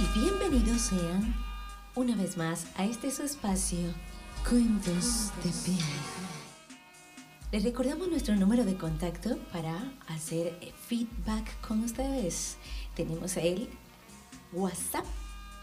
y 0.00 0.18
bienvenidos 0.20 0.82
sean 0.82 1.34
una 1.96 2.14
vez 2.14 2.36
más 2.36 2.66
a 2.76 2.84
este 2.84 3.10
su 3.10 3.24
espacio, 3.24 3.92
Cuentos 4.48 5.32
de 5.42 5.50
Piel. 5.64 5.84
Les 7.50 7.64
recordamos 7.64 8.06
nuestro 8.06 8.36
número 8.36 8.64
de 8.64 8.76
contacto 8.76 9.36
para 9.52 9.92
hacer 10.06 10.56
feedback 10.86 11.60
con 11.66 11.82
ustedes. 11.82 12.58
Tenemos 12.94 13.36
el 13.38 13.68
WhatsApp, 14.52 15.04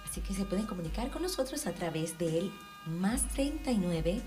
así 0.10 0.20
que 0.20 0.34
se 0.34 0.44
pueden 0.44 0.66
comunicar 0.66 1.10
con 1.12 1.22
nosotros 1.22 1.66
a 1.66 1.72
través 1.74 2.18
del 2.18 2.52
más 2.86 3.30
39 3.30 4.22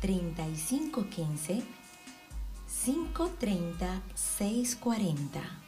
3515 0.00 1.62
530 2.84 4.02
640. 4.16 5.61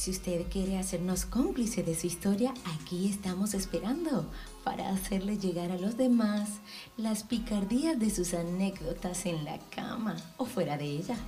Si 0.00 0.10
usted 0.10 0.46
quiere 0.50 0.78
hacernos 0.78 1.26
cómplice 1.26 1.82
de 1.82 1.94
su 1.94 2.06
historia, 2.06 2.54
aquí 2.74 3.10
estamos 3.10 3.52
esperando 3.52 4.24
para 4.64 4.88
hacerle 4.88 5.36
llegar 5.36 5.70
a 5.70 5.76
los 5.76 5.98
demás 5.98 6.48
las 6.96 7.22
picardías 7.22 7.98
de 7.98 8.08
sus 8.08 8.32
anécdotas 8.32 9.26
en 9.26 9.44
la 9.44 9.58
cama 9.68 10.16
o 10.38 10.46
fuera 10.46 10.78
de 10.78 10.86
ella. 10.86 11.18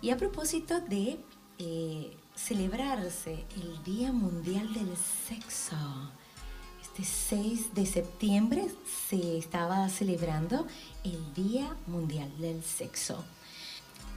Y 0.00 0.08
a 0.08 0.16
propósito 0.16 0.80
de 0.80 1.18
eh, 1.58 2.16
celebrarse 2.34 3.44
el 3.54 3.84
Día 3.84 4.10
Mundial 4.10 4.72
del 4.72 4.96
Sexo, 5.28 5.76
este 6.80 7.04
6 7.04 7.74
de 7.74 7.84
septiembre 7.84 8.68
se 9.10 9.36
estaba 9.36 9.86
celebrando 9.90 10.66
el 11.04 11.34
Día 11.34 11.76
Mundial 11.86 12.30
del 12.38 12.64
Sexo. 12.64 13.22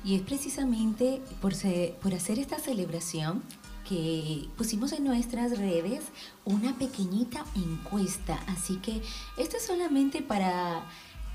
Y 0.04 0.16
es 0.16 0.22
precisamente 0.22 1.22
por, 1.42 1.54
por 2.02 2.14
hacer 2.14 2.40
esta 2.40 2.60
celebración 2.60 3.44
que 3.88 4.48
pusimos 4.58 4.92
en 4.94 5.04
nuestras 5.04 5.58
redes 5.58 6.04
una 6.46 6.74
pequeñita 6.78 7.46
encuesta. 7.56 8.40
Así 8.48 8.78
que 8.78 9.02
esto 9.38 9.58
es 9.58 9.66
solamente 9.66 10.22
para 10.22 10.84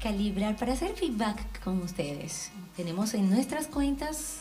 calibrar, 0.02 0.56
para 0.56 0.72
hacer 0.72 0.94
feedback 0.96 1.62
con 1.62 1.82
ustedes. 1.82 2.50
Tenemos 2.76 3.14
en 3.14 3.30
nuestras 3.30 3.66
cuentas 3.66 4.40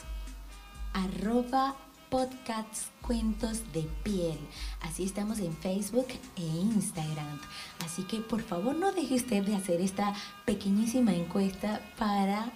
arroba 0.94 1.75
podcasts 2.09 2.88
cuentos 3.02 3.61
de 3.73 3.83
piel. 4.03 4.38
Así 4.81 5.03
estamos 5.03 5.39
en 5.39 5.55
Facebook 5.58 6.08
e 6.38 6.42
Instagram. 6.42 7.39
Así 7.86 8.03
que 8.03 8.17
por 8.20 8.42
favor 8.42 8.75
no 8.75 8.92
deje 8.92 9.16
usted 9.16 9.44
de 9.44 9.55
hacer 9.55 9.81
esta 9.81 10.14
pequeñísima 10.45 11.14
encuesta 11.14 11.81
para 11.98 12.52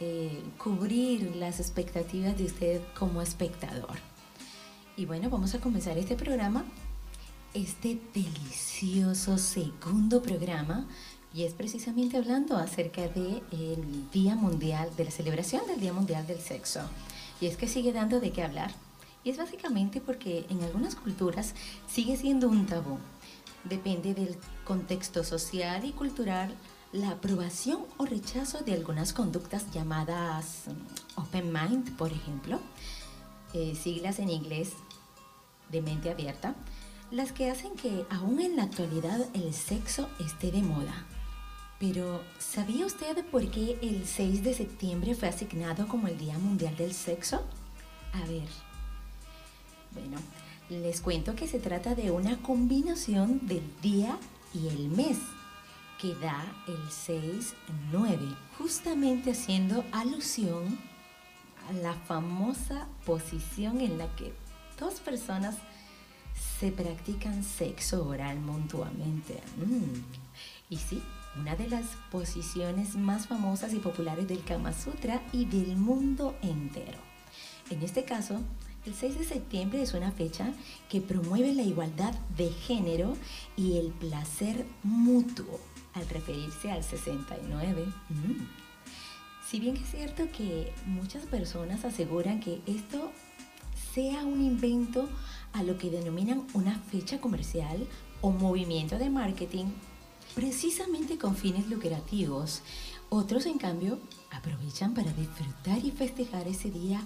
eh, 0.00 0.42
cubrir 0.58 1.36
las 1.36 1.60
expectativas 1.60 2.36
de 2.36 2.44
usted 2.44 2.80
como 2.98 3.22
espectador. 3.22 3.96
Y 4.96 5.06
bueno, 5.06 5.30
vamos 5.30 5.54
a 5.54 5.60
comenzar 5.60 5.98
este 5.98 6.16
programa, 6.16 6.64
este 7.52 8.00
delicioso 8.12 9.38
segundo 9.38 10.22
programa, 10.22 10.86
y 11.32 11.44
es 11.44 11.52
precisamente 11.52 12.16
hablando 12.16 12.56
acerca 12.56 13.08
del 13.08 13.42
el 13.50 14.10
Día 14.12 14.36
Mundial, 14.36 14.90
de 14.96 15.04
la 15.04 15.10
celebración 15.10 15.66
del 15.66 15.80
Día 15.80 15.92
Mundial 15.92 16.26
del 16.26 16.38
Sexo. 16.40 16.80
Y 17.40 17.46
es 17.46 17.56
que 17.56 17.66
sigue 17.66 17.92
dando 17.92 18.20
de 18.20 18.30
qué 18.30 18.42
hablar. 18.42 18.72
Y 19.24 19.30
es 19.30 19.36
básicamente 19.36 20.00
porque 20.00 20.46
en 20.48 20.62
algunas 20.62 20.94
culturas 20.94 21.54
sigue 21.88 22.16
siendo 22.16 22.48
un 22.48 22.66
tabú. 22.66 22.98
Depende 23.64 24.14
del 24.14 24.36
contexto 24.64 25.24
social 25.24 25.84
y 25.84 25.92
cultural 25.92 26.54
la 26.94 27.10
aprobación 27.10 27.80
o 27.96 28.06
rechazo 28.06 28.60
de 28.60 28.72
algunas 28.72 29.12
conductas 29.12 29.68
llamadas 29.72 30.66
mm, 30.68 31.20
open 31.20 31.52
mind, 31.52 31.96
por 31.96 32.12
ejemplo, 32.12 32.60
eh, 33.52 33.74
siglas 33.74 34.20
en 34.20 34.30
inglés 34.30 34.70
de 35.72 35.82
mente 35.82 36.08
abierta, 36.08 36.54
las 37.10 37.32
que 37.32 37.50
hacen 37.50 37.74
que 37.74 38.06
aún 38.10 38.40
en 38.40 38.54
la 38.54 38.62
actualidad 38.62 39.26
el 39.34 39.52
sexo 39.52 40.08
esté 40.20 40.52
de 40.52 40.62
moda. 40.62 41.04
Pero, 41.80 42.22
¿sabía 42.38 42.86
usted 42.86 43.24
por 43.26 43.50
qué 43.50 43.76
el 43.82 44.06
6 44.06 44.44
de 44.44 44.54
septiembre 44.54 45.16
fue 45.16 45.28
asignado 45.28 45.88
como 45.88 46.06
el 46.06 46.16
Día 46.16 46.38
Mundial 46.38 46.76
del 46.76 46.94
Sexo? 46.94 47.42
A 48.12 48.20
ver. 48.20 48.48
Bueno, 49.92 50.18
les 50.70 51.00
cuento 51.00 51.34
que 51.34 51.48
se 51.48 51.58
trata 51.58 51.96
de 51.96 52.12
una 52.12 52.40
combinación 52.40 53.46
del 53.48 53.64
día 53.82 54.16
y 54.54 54.68
el 54.68 54.88
mes 54.88 55.18
que 56.00 56.14
da 56.14 56.44
el 56.66 56.88
6-9, 56.88 58.36
justamente 58.58 59.32
haciendo 59.32 59.84
alusión 59.92 60.78
a 61.68 61.72
la 61.72 61.94
famosa 61.94 62.86
posición 63.06 63.80
en 63.80 63.98
la 63.98 64.14
que 64.16 64.32
dos 64.78 65.00
personas 65.00 65.56
se 66.58 66.72
practican 66.72 67.42
sexo 67.44 68.06
oral 68.06 68.38
mutuamente. 68.40 69.40
Mm. 69.56 70.02
Y 70.70 70.76
sí, 70.76 71.02
una 71.38 71.56
de 71.56 71.68
las 71.68 71.86
posiciones 72.10 72.96
más 72.96 73.26
famosas 73.26 73.72
y 73.72 73.78
populares 73.78 74.28
del 74.28 74.44
Kama 74.44 74.72
Sutra 74.72 75.22
y 75.32 75.44
del 75.46 75.76
mundo 75.76 76.36
entero. 76.42 76.98
En 77.70 77.82
este 77.82 78.04
caso, 78.04 78.40
el 78.86 78.94
6 78.94 79.18
de 79.18 79.24
septiembre 79.24 79.82
es 79.82 79.94
una 79.94 80.12
fecha 80.12 80.52
que 80.88 81.00
promueve 81.00 81.54
la 81.54 81.62
igualdad 81.62 82.14
de 82.36 82.50
género 82.50 83.16
y 83.56 83.78
el 83.78 83.88
placer 83.88 84.66
mutuo 84.82 85.58
al 85.94 86.08
referirse 86.08 86.70
al 86.70 86.82
69. 86.84 87.86
Mm. 88.10 88.46
Si 89.48 89.60
bien 89.60 89.76
es 89.76 89.90
cierto 89.90 90.28
que 90.30 90.72
muchas 90.86 91.24
personas 91.26 91.84
aseguran 91.84 92.40
que 92.40 92.60
esto 92.66 93.12
sea 93.94 94.24
un 94.24 94.42
invento 94.42 95.08
a 95.52 95.62
lo 95.62 95.78
que 95.78 95.90
denominan 95.90 96.46
una 96.52 96.78
fecha 96.78 97.20
comercial 97.20 97.86
o 98.20 98.30
movimiento 98.30 98.98
de 98.98 99.10
marketing, 99.10 99.66
precisamente 100.34 101.16
con 101.16 101.36
fines 101.36 101.68
lucrativos, 101.68 102.62
otros 103.08 103.46
en 103.46 103.58
cambio 103.58 104.00
aprovechan 104.32 104.94
para 104.94 105.12
disfrutar 105.12 105.78
y 105.84 105.92
festejar 105.92 106.48
ese 106.48 106.70
día 106.70 107.00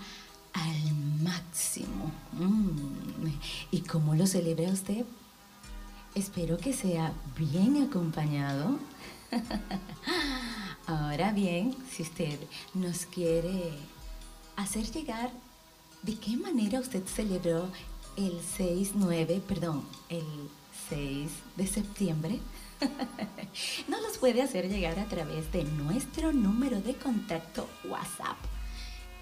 al 0.59 0.95
máximo. 1.23 2.11
Mm. 2.33 3.29
¿Y 3.71 3.81
cómo 3.83 4.15
lo 4.15 4.27
celebra 4.27 4.71
usted? 4.71 5.05
Espero 6.15 6.59
que 6.59 6.73
sea 6.73 7.13
bien 7.37 7.83
acompañado. 7.83 8.79
Ahora 10.87 11.33
bien, 11.33 11.77
si 11.91 12.03
usted 12.03 12.39
nos 12.75 13.07
quiere 13.07 13.73
hacer 14.57 14.91
llegar 14.91 15.31
de 16.03 16.15
qué 16.17 16.37
manera 16.37 16.81
usted 16.81 17.05
celebró 17.07 17.69
el 18.17 18.41
6-9, 18.59 19.41
perdón, 19.43 19.85
el 20.09 20.25
6 20.89 21.31
de 21.57 21.67
septiembre, 21.67 22.41
nos 23.89 24.03
los 24.03 24.19
puede 24.19 24.43
hacer 24.43 24.69
llegar 24.69 24.99
a 24.99 25.05
través 25.07 25.53
de 25.53 25.65
nuestro 25.65 26.33
número 26.33 26.81
de 26.81 26.95
contacto 26.95 27.69
WhatsApp, 27.85 28.39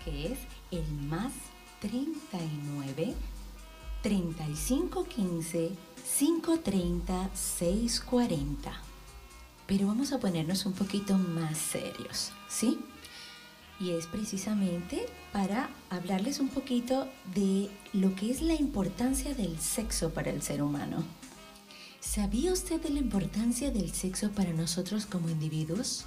que 0.05 0.33
es 0.33 0.39
el 0.71 0.91
más 1.09 1.33
39 1.81 3.15
3515 4.03 5.71
530 6.19 7.31
640. 7.35 8.73
Pero 9.67 9.89
vamos 9.89 10.13
a 10.13 10.21
ponernos 10.21 10.65
un 10.65 10.73
poquito 10.73 11.19
más 11.19 11.59
serios, 11.59 12.33
¿sí? 12.49 12.79
Y 13.81 13.91
es 13.91 14.07
precisamente 14.07 15.07
para 15.33 15.69
hablarles 15.91 16.39
un 16.41 16.49
poquito 16.49 17.09
de 17.35 17.69
lo 17.93 18.15
que 18.15 18.31
es 18.31 18.41
la 18.41 18.55
importancia 18.55 19.35
del 19.35 19.59
sexo 19.59 20.15
para 20.15 20.31
el 20.31 20.41
ser 20.41 20.63
humano. 20.63 21.05
¿Sabía 22.01 22.53
usted 22.53 22.81
de 22.81 22.91
la 22.91 23.01
importancia 23.01 23.71
del 23.71 23.93
sexo 23.93 24.31
para 24.31 24.53
nosotros 24.53 25.05
como 25.05 25.29
individuos? 25.29 26.07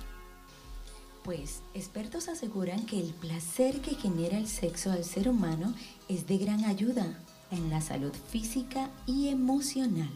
Pues 1.29 1.61
expertos 1.75 2.27
aseguran 2.27 2.87
que 2.87 2.99
el 2.99 3.13
placer 3.13 3.81
que 3.81 3.93
genera 3.93 4.39
el 4.39 4.47
sexo 4.47 4.91
al 4.91 5.03
ser 5.03 5.29
humano 5.29 5.75
es 6.07 6.25
de 6.25 6.39
gran 6.39 6.65
ayuda 6.65 7.19
en 7.51 7.69
la 7.69 7.81
salud 7.81 8.11
física 8.31 8.89
y 9.05 9.27
emocional. 9.27 10.09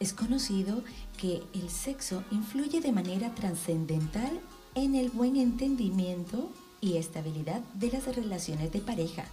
Es 0.00 0.12
conocido 0.12 0.84
que 1.16 1.42
el 1.54 1.70
sexo 1.70 2.24
influye 2.30 2.82
de 2.82 2.92
manera 2.92 3.34
trascendental 3.34 4.38
en 4.74 4.96
el 4.96 5.08
buen 5.08 5.36
entendimiento 5.36 6.50
y 6.82 6.98
estabilidad 6.98 7.62
de 7.72 7.92
las 7.92 8.04
relaciones 8.14 8.70
de 8.70 8.80
pareja, 8.80 9.24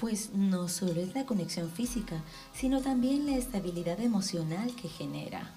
pues 0.00 0.30
no 0.32 0.70
solo 0.70 1.02
es 1.02 1.14
la 1.14 1.26
conexión 1.26 1.70
física, 1.70 2.24
sino 2.54 2.80
también 2.80 3.26
la 3.26 3.36
estabilidad 3.36 4.00
emocional 4.00 4.74
que 4.76 4.88
genera. 4.88 5.50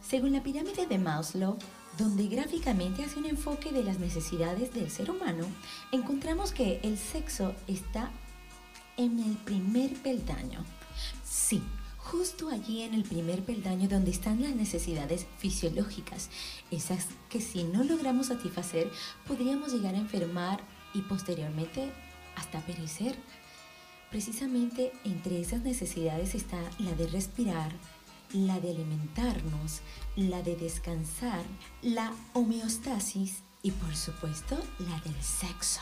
Según 0.00 0.30
la 0.30 0.44
pirámide 0.44 0.86
de 0.86 0.98
Maslow, 0.98 1.58
donde 1.98 2.26
gráficamente 2.28 3.04
hace 3.04 3.18
un 3.18 3.26
enfoque 3.26 3.72
de 3.72 3.84
las 3.84 3.98
necesidades 3.98 4.72
del 4.72 4.90
ser 4.90 5.10
humano, 5.10 5.46
encontramos 5.92 6.52
que 6.52 6.80
el 6.82 6.98
sexo 6.98 7.54
está 7.66 8.10
en 8.96 9.20
el 9.20 9.36
primer 9.36 9.94
peldaño. 10.02 10.64
Sí, 11.24 11.62
justo 11.98 12.48
allí 12.48 12.82
en 12.82 12.94
el 12.94 13.04
primer 13.04 13.44
peldaño 13.44 13.88
donde 13.88 14.10
están 14.10 14.42
las 14.42 14.54
necesidades 14.54 15.26
fisiológicas, 15.38 16.30
esas 16.70 17.06
que 17.28 17.40
si 17.40 17.64
no 17.64 17.84
logramos 17.84 18.26
satisfacer 18.26 18.90
podríamos 19.26 19.72
llegar 19.72 19.94
a 19.94 19.98
enfermar 19.98 20.60
y 20.94 21.02
posteriormente 21.02 21.90
hasta 22.36 22.60
perecer. 22.60 23.16
Precisamente 24.10 24.92
entre 25.04 25.40
esas 25.40 25.62
necesidades 25.62 26.34
está 26.34 26.58
la 26.78 26.92
de 26.94 27.06
respirar, 27.06 27.72
la 28.32 28.60
de 28.60 28.70
alimentarnos, 28.70 29.80
la 30.16 30.42
de 30.42 30.56
descansar, 30.56 31.42
la 31.82 32.12
homeostasis 32.32 33.42
y 33.62 33.70
por 33.70 33.94
supuesto 33.94 34.58
la 34.78 35.00
del 35.00 35.22
sexo. 35.22 35.80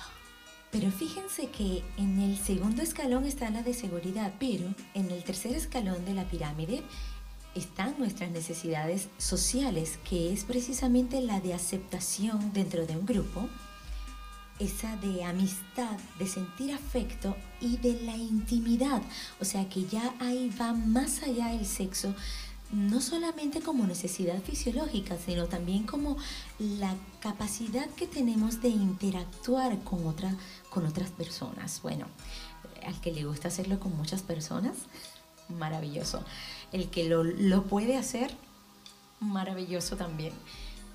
Pero 0.70 0.90
fíjense 0.90 1.48
que 1.48 1.82
en 1.96 2.20
el 2.20 2.38
segundo 2.38 2.82
escalón 2.82 3.24
está 3.24 3.50
la 3.50 3.62
de 3.62 3.74
seguridad, 3.74 4.34
pero 4.38 4.72
en 4.94 5.10
el 5.10 5.24
tercer 5.24 5.54
escalón 5.54 6.04
de 6.04 6.14
la 6.14 6.28
pirámide 6.28 6.82
están 7.54 7.96
nuestras 7.98 8.30
necesidades 8.30 9.08
sociales, 9.18 9.98
que 10.08 10.32
es 10.32 10.44
precisamente 10.44 11.20
la 11.20 11.40
de 11.40 11.54
aceptación 11.54 12.52
dentro 12.52 12.86
de 12.86 12.96
un 12.96 13.06
grupo, 13.06 13.48
esa 14.60 14.96
de 14.96 15.24
amistad, 15.24 15.98
de 16.18 16.26
sentir 16.26 16.72
afecto 16.72 17.36
y 17.60 17.78
de 17.78 18.02
la 18.02 18.16
intimidad. 18.16 19.02
O 19.40 19.44
sea 19.44 19.68
que 19.68 19.86
ya 19.86 20.14
ahí 20.20 20.54
va 20.60 20.72
más 20.72 21.22
allá 21.22 21.48
del 21.48 21.66
sexo, 21.66 22.14
no 22.70 23.00
solamente 23.00 23.60
como 23.60 23.86
necesidad 23.86 24.40
fisiológica, 24.42 25.16
sino 25.18 25.46
también 25.46 25.84
como 25.84 26.16
la 26.58 26.94
capacidad 27.20 27.88
que 27.90 28.06
tenemos 28.06 28.60
de 28.60 28.68
interactuar 28.68 29.78
con, 29.80 30.06
otra, 30.06 30.36
con 30.68 30.86
otras 30.86 31.10
personas. 31.10 31.80
Bueno, 31.82 32.06
al 32.86 33.00
que 33.00 33.12
le 33.12 33.24
gusta 33.24 33.48
hacerlo 33.48 33.80
con 33.80 33.96
muchas 33.96 34.22
personas, 34.22 34.76
maravilloso. 35.48 36.22
El 36.70 36.90
que 36.90 37.08
lo, 37.08 37.24
lo 37.24 37.64
puede 37.64 37.96
hacer, 37.96 38.30
maravilloso 39.18 39.96
también. 39.96 40.32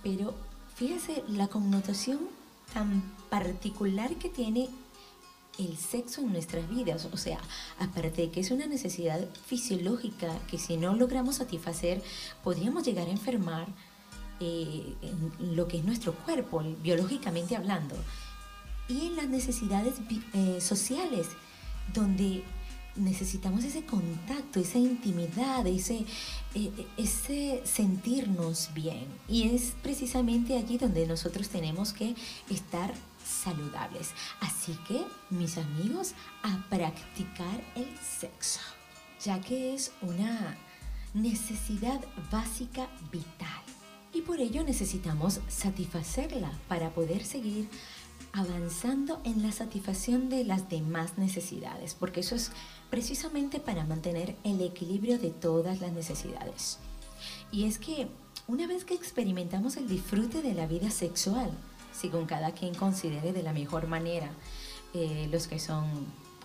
Pero 0.01 0.33
fíjese 0.75 1.23
la 1.27 1.47
connotación 1.47 2.19
tan 2.73 3.01
particular 3.29 4.15
que 4.15 4.29
tiene 4.29 4.69
el 5.57 5.77
sexo 5.77 6.21
en 6.21 6.31
nuestras 6.33 6.69
vidas. 6.69 7.07
O 7.11 7.17
sea, 7.17 7.39
aparte 7.79 8.23
de 8.23 8.31
que 8.31 8.41
es 8.41 8.51
una 8.51 8.67
necesidad 8.67 9.27
fisiológica 9.45 10.37
que 10.49 10.57
si 10.57 10.77
no 10.77 10.95
logramos 10.95 11.35
satisfacer, 11.35 12.01
podríamos 12.43 12.83
llegar 12.83 13.07
a 13.07 13.11
enfermar 13.11 13.67
eh, 14.39 14.95
lo 15.39 15.67
que 15.67 15.77
es 15.77 15.85
nuestro 15.85 16.13
cuerpo, 16.13 16.61
biológicamente 16.81 17.55
hablando. 17.55 17.95
Y 18.87 19.07
en 19.07 19.15
las 19.15 19.29
necesidades 19.29 19.95
eh, 20.33 20.59
sociales, 20.61 21.27
donde 21.93 22.43
necesitamos 22.95 23.63
ese 23.63 23.85
contacto, 23.85 24.59
esa 24.59 24.77
intimidad, 24.77 25.65
ese, 25.67 26.05
eh, 26.53 26.71
ese 26.97 27.61
sentirnos 27.65 28.69
bien. 28.73 29.05
Y 29.27 29.49
es 29.55 29.73
precisamente 29.81 30.57
allí 30.57 30.77
donde 30.77 31.05
nosotros 31.05 31.49
tenemos 31.49 31.93
que 31.93 32.15
estar 32.49 32.93
saludables. 33.25 34.11
Así 34.39 34.77
que, 34.87 35.05
mis 35.29 35.57
amigos, 35.57 36.13
a 36.43 36.69
practicar 36.69 37.61
el 37.75 37.87
sexo, 37.99 38.61
ya 39.23 39.41
que 39.41 39.73
es 39.73 39.91
una 40.01 40.57
necesidad 41.13 41.99
básica 42.31 42.87
vital. 43.11 43.63
Y 44.13 44.21
por 44.21 44.39
ello 44.39 44.63
necesitamos 44.63 45.41
satisfacerla 45.49 46.51
para 46.69 46.91
poder 46.91 47.25
seguir 47.25 47.67
avanzando 48.35 49.21
en 49.23 49.41
la 49.41 49.53
satisfacción 49.53 50.29
de 50.29 50.43
las 50.43 50.69
demás 50.69 51.17
necesidades, 51.17 51.95
porque 51.95 52.19
eso 52.19 52.35
es 52.35 52.51
precisamente 52.89 53.61
para 53.61 53.85
mantener 53.85 54.35
el 54.43 54.61
equilibrio 54.61 55.17
de 55.17 55.31
todas 55.31 55.79
las 55.79 55.93
necesidades. 55.93 56.79
Y 57.51 57.63
es 57.63 57.79
que 57.79 58.09
una 58.47 58.67
vez 58.67 58.83
que 58.83 58.93
experimentamos 58.93 59.77
el 59.77 59.87
disfrute 59.87 60.41
de 60.41 60.53
la 60.53 60.67
vida 60.67 60.91
sexual, 60.91 61.49
según 61.93 62.25
cada 62.25 62.51
quien 62.51 62.75
considere 62.75 63.31
de 63.31 63.41
la 63.41 63.53
mejor 63.53 63.87
manera, 63.87 64.29
eh, 64.93 65.29
los 65.31 65.47
que 65.47 65.57
son 65.57 65.85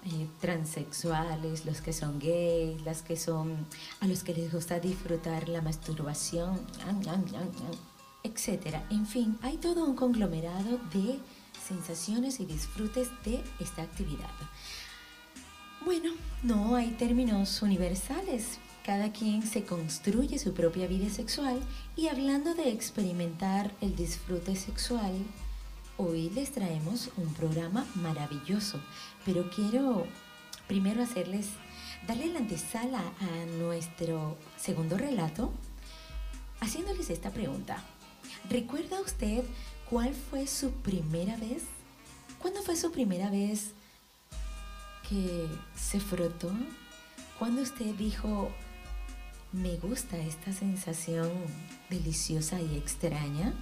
eh, 0.05 0.29
transexuales, 0.41 1.67
los 1.67 1.81
que 1.81 1.93
son 1.93 2.21
gays, 2.21 2.81
las 2.83 3.03
que 3.03 3.17
son 3.17 3.67
a 3.99 4.07
los 4.07 4.23
que 4.23 4.33
les 4.33 4.53
gusta 4.53 4.79
disfrutar 4.79 5.49
la 5.49 5.61
masturbación, 5.61 6.61
etcétera. 8.23 8.87
En 8.91 9.07
fin, 9.07 9.39
hay 9.43 9.57
todo 9.57 9.85
un 9.85 9.97
conglomerado 9.97 10.79
de 10.93 11.19
sensaciones 11.71 12.41
y 12.41 12.47
disfrutes 12.47 13.09
de 13.25 13.45
esta 13.61 13.83
actividad. 13.83 14.35
Bueno, 15.85 16.13
no 16.43 16.75
hay 16.75 16.91
términos 16.91 17.63
universales. 17.63 18.59
Cada 18.85 19.13
quien 19.13 19.47
se 19.47 19.63
construye 19.63 20.39
su 20.41 20.53
propia 20.53 20.89
vida 20.89 21.09
sexual 21.11 21.61
y 21.95 22.09
hablando 22.09 22.55
de 22.55 22.71
experimentar 22.73 23.71
el 23.81 23.95
disfrute 23.95 24.57
sexual, 24.57 25.13
hoy 25.97 26.31
les 26.31 26.51
traemos 26.51 27.11
un 27.17 27.33
programa 27.35 27.87
maravilloso, 27.95 28.81
pero 29.25 29.49
quiero 29.51 30.07
primero 30.67 31.03
hacerles, 31.03 31.51
darle 32.09 32.27
la 32.33 32.41
antesala 32.41 33.03
a 33.21 33.47
nuestro 33.59 34.37
segundo 34.57 34.99
relato, 34.99 35.53
haciéndoles 36.61 37.11
esta 37.11 37.31
pregunta. 37.31 37.85
¿Recuerda 38.49 39.01
usted 39.01 39.45
¿Cuál 39.91 40.15
fue 40.15 40.47
su 40.47 40.71
primera 40.71 41.37
vez? 41.37 41.65
¿Cuándo 42.39 42.63
fue 42.63 42.77
su 42.77 42.93
primera 42.93 43.29
vez 43.29 43.73
que 45.09 45.49
se 45.75 45.99
frotó? 45.99 46.53
¿Cuándo 47.41 47.61
usted 47.63 47.97
dijo, 47.97 48.53
me 49.51 49.75
gusta 49.79 50.17
esta 50.17 50.53
sensación 50.53 51.29
deliciosa 51.89 52.61
y 52.61 52.77
extraña? 52.77 53.53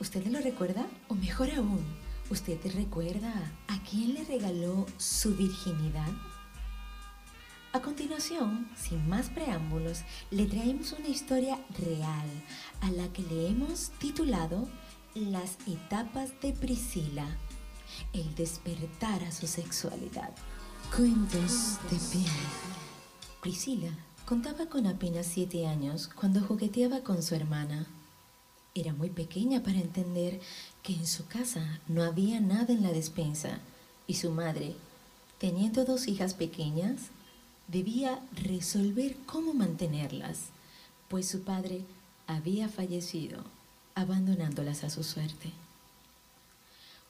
¿Usted 0.00 0.24
lo 0.28 0.40
recuerda? 0.40 0.86
O 1.08 1.14
mejor 1.14 1.50
aún, 1.50 1.84
¿usted 2.30 2.58
recuerda 2.74 3.52
a 3.68 3.82
quién 3.82 4.14
le 4.14 4.24
regaló 4.24 4.86
su 4.96 5.36
virginidad? 5.36 6.10
A 7.74 7.82
continuación, 7.82 8.70
sin 8.78 9.06
más 9.10 9.28
preámbulos, 9.28 10.04
le 10.30 10.46
traemos 10.46 10.92
una 10.92 11.08
historia 11.08 11.58
real 11.78 12.30
a 12.80 12.90
la 12.92 13.12
que 13.12 13.22
le 13.22 13.48
hemos 13.48 13.90
titulado 13.98 14.70
las 15.14 15.58
etapas 15.68 16.32
de 16.40 16.52
Priscila, 16.52 17.24
el 18.12 18.34
despertar 18.34 19.22
a 19.22 19.30
su 19.30 19.46
sexualidad. 19.46 20.30
Cuentos 20.94 21.78
de 21.88 21.98
piel. 22.10 22.32
Priscila 23.40 23.90
contaba 24.26 24.66
con 24.66 24.88
apenas 24.88 25.26
siete 25.26 25.68
años 25.68 26.08
cuando 26.08 26.40
jugueteaba 26.40 27.02
con 27.02 27.22
su 27.22 27.36
hermana. 27.36 27.86
Era 28.74 28.92
muy 28.92 29.08
pequeña 29.08 29.62
para 29.62 29.78
entender 29.78 30.40
que 30.82 30.94
en 30.94 31.06
su 31.06 31.26
casa 31.26 31.80
no 31.86 32.02
había 32.02 32.40
nada 32.40 32.72
en 32.72 32.82
la 32.82 32.90
despensa 32.90 33.60
y 34.08 34.14
su 34.14 34.32
madre, 34.32 34.74
teniendo 35.38 35.84
dos 35.84 36.08
hijas 36.08 36.34
pequeñas, 36.34 37.02
debía 37.68 38.20
resolver 38.32 39.16
cómo 39.26 39.54
mantenerlas, 39.54 40.46
pues 41.08 41.28
su 41.28 41.42
padre 41.42 41.82
había 42.26 42.68
fallecido 42.68 43.44
abandonándolas 43.94 44.84
a 44.84 44.90
su 44.90 45.04
suerte. 45.04 45.52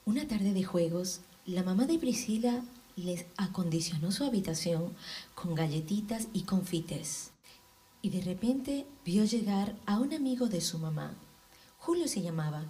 Una 0.05 0.29
tarde 0.29 0.53
de 0.53 0.65
juegos, 0.65 1.21
la 1.47 1.63
mamá 1.63 1.87
de 1.87 1.99
Priscila 1.99 2.63
les 2.97 3.27
acondicionó 3.37 4.13
su 4.13 4.25
habitación 4.25 4.95
con 5.35 5.55
galletitas 5.55 6.29
y 6.33 6.43
confites. 6.43 7.31
Y 8.03 8.11
de 8.11 8.21
repente 8.21 8.87
vio 9.05 9.25
llegar 9.25 9.75
a 9.87 9.99
un 9.99 10.13
amigo 10.13 10.49
de 10.49 10.61
su 10.61 10.79
mamá. 10.79 11.15
Julio 11.79 12.07
se 12.07 12.23
llamaba. 12.23 12.65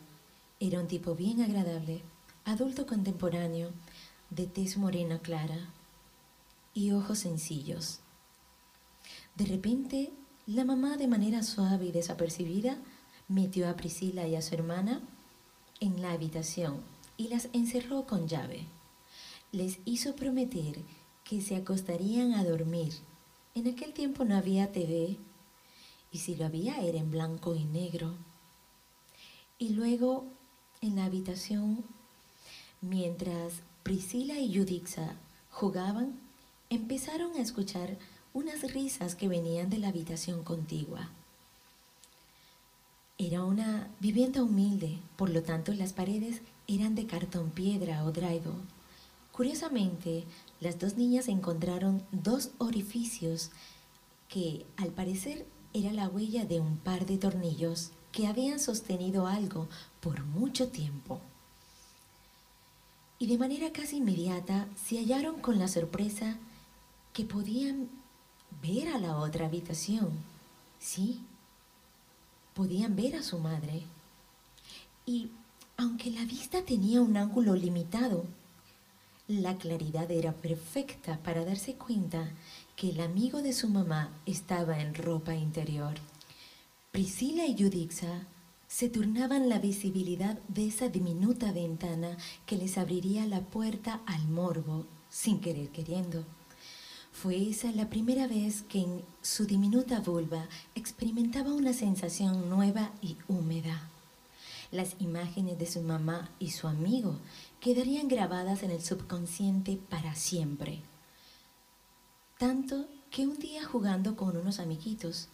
Era 0.60 0.80
un 0.80 0.86
tipo 0.86 1.14
bien 1.14 1.42
agradable, 1.42 2.02
adulto 2.44 2.86
contemporáneo, 2.86 3.70
de 4.30 4.46
tez 4.46 4.76
morena 4.76 5.18
clara 5.18 5.68
y 6.72 6.92
ojos 6.92 7.18
sencillos. 7.18 8.00
De 9.34 9.46
repente, 9.46 10.12
la 10.46 10.64
mamá 10.64 10.96
de 10.96 11.08
manera 11.08 11.42
suave 11.42 11.86
y 11.86 11.92
desapercibida 11.92 12.78
metió 13.28 13.68
a 13.68 13.76
Priscila 13.76 14.26
y 14.26 14.36
a 14.36 14.42
su 14.42 14.54
hermana 14.54 15.00
en 15.80 16.02
la 16.02 16.12
habitación 16.12 16.80
y 17.16 17.28
las 17.28 17.48
encerró 17.52 18.06
con 18.06 18.28
llave. 18.28 18.66
Les 19.52 19.78
hizo 19.84 20.16
prometer 20.16 20.78
que 21.24 21.40
se 21.40 21.56
acostarían 21.56 22.34
a 22.34 22.44
dormir. 22.44 22.92
En 23.54 23.68
aquel 23.68 23.92
tiempo 23.92 24.24
no 24.24 24.36
había 24.36 24.72
TV 24.72 25.16
y 26.10 26.18
si 26.18 26.36
lo 26.36 26.46
había 26.46 26.80
era 26.80 26.98
en 26.98 27.10
blanco 27.10 27.54
y 27.54 27.64
negro. 27.64 28.14
Y 29.58 29.70
luego 29.70 30.26
en 30.80 30.96
la 30.96 31.06
habitación, 31.06 31.84
mientras 32.80 33.54
Priscila 33.82 34.38
y 34.38 34.50
Yudixa 34.50 35.16
jugaban, 35.50 36.18
empezaron 36.68 37.34
a 37.34 37.40
escuchar 37.40 37.98
unas 38.32 38.72
risas 38.72 39.14
que 39.14 39.28
venían 39.28 39.70
de 39.70 39.78
la 39.78 39.88
habitación 39.88 40.42
contigua. 40.42 41.10
Era 43.16 43.44
una 43.44 43.88
vivienda 44.00 44.42
humilde, 44.42 44.98
por 45.16 45.30
lo 45.30 45.44
tanto 45.44 45.72
las 45.72 45.92
paredes 45.92 46.40
eran 46.66 46.96
de 46.96 47.06
cartón 47.06 47.50
piedra 47.50 48.04
o 48.04 48.10
drywall. 48.10 48.60
Curiosamente, 49.30 50.24
las 50.60 50.80
dos 50.80 50.96
niñas 50.96 51.28
encontraron 51.28 52.02
dos 52.10 52.50
orificios 52.58 53.50
que 54.28 54.66
al 54.76 54.88
parecer 54.88 55.46
era 55.72 55.92
la 55.92 56.08
huella 56.08 56.44
de 56.44 56.58
un 56.58 56.76
par 56.76 57.06
de 57.06 57.18
tornillos 57.18 57.92
que 58.10 58.26
habían 58.26 58.58
sostenido 58.58 59.28
algo 59.28 59.68
por 60.00 60.24
mucho 60.24 60.68
tiempo. 60.68 61.20
Y 63.20 63.28
de 63.28 63.38
manera 63.38 63.72
casi 63.72 63.98
inmediata 63.98 64.66
se 64.84 64.98
hallaron 64.98 65.40
con 65.40 65.60
la 65.60 65.68
sorpresa 65.68 66.36
que 67.12 67.24
podían 67.24 67.88
ver 68.60 68.88
a 68.88 68.98
la 68.98 69.18
otra 69.18 69.46
habitación. 69.46 70.10
Sí, 70.80 71.20
podían 72.54 72.96
ver 72.96 73.16
a 73.16 73.22
su 73.22 73.38
madre. 73.38 73.82
Y 75.06 75.30
aunque 75.76 76.10
la 76.10 76.24
vista 76.24 76.64
tenía 76.64 77.00
un 77.02 77.16
ángulo 77.16 77.54
limitado, 77.54 78.24
la 79.26 79.56
claridad 79.56 80.10
era 80.10 80.32
perfecta 80.32 81.18
para 81.22 81.44
darse 81.44 81.74
cuenta 81.74 82.30
que 82.76 82.90
el 82.90 83.00
amigo 83.00 83.42
de 83.42 83.52
su 83.52 83.68
mamá 83.68 84.10
estaba 84.26 84.80
en 84.80 84.94
ropa 84.94 85.34
interior. 85.34 85.94
Priscila 86.92 87.46
y 87.46 87.56
Judixa 87.56 88.26
se 88.68 88.88
turnaban 88.88 89.48
la 89.48 89.58
visibilidad 89.58 90.38
de 90.48 90.68
esa 90.68 90.88
diminuta 90.88 91.52
ventana 91.52 92.16
que 92.46 92.56
les 92.56 92.76
abriría 92.76 93.26
la 93.26 93.40
puerta 93.40 94.00
al 94.06 94.28
morbo 94.28 94.86
sin 95.08 95.40
querer 95.40 95.68
queriendo. 95.68 96.24
Fue 97.14 97.48
esa 97.48 97.70
la 97.70 97.88
primera 97.88 98.26
vez 98.26 98.62
que 98.62 98.80
en 98.80 99.02
su 99.22 99.46
diminuta 99.46 100.00
vulva 100.00 100.46
experimentaba 100.74 101.54
una 101.54 101.72
sensación 101.72 102.50
nueva 102.50 102.90
y 103.00 103.16
húmeda. 103.28 103.88
Las 104.72 104.96
imágenes 104.98 105.58
de 105.58 105.66
su 105.66 105.80
mamá 105.80 106.28
y 106.38 106.50
su 106.50 106.66
amigo 106.66 107.16
quedarían 107.60 108.08
grabadas 108.08 108.62
en 108.62 108.72
el 108.72 108.82
subconsciente 108.82 109.78
para 109.88 110.16
siempre. 110.16 110.82
Tanto 112.36 112.88
que 113.10 113.26
un 113.26 113.38
día 113.38 113.64
jugando 113.64 114.16
con 114.16 114.36
unos 114.36 114.58
amiguitos, 114.58 115.28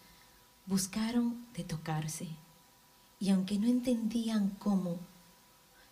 buscaron 0.67 1.47
de 1.55 1.65
tocarse. 1.65 2.29
Y 3.19 3.31
aunque 3.31 3.59
no 3.59 3.67
entendían 3.67 4.51
cómo, 4.61 4.99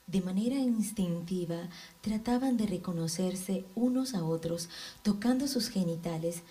de 0.08 0.22
manera 0.22 0.56
instintiva 0.56 1.68
trataban 2.00 2.56
de 2.56 2.66
reconocerse 2.66 3.64
unos 3.74 4.14
a 4.14 4.24
otros, 4.24 4.68
tocando 5.02 5.46
sus 5.46 5.68
genitales, 5.68 6.42